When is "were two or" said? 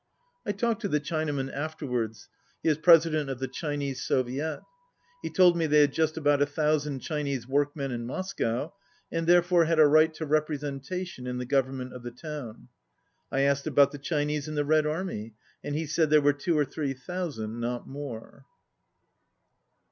16.19-16.65